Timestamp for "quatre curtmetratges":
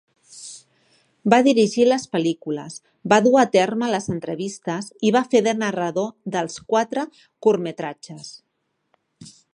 6.73-8.37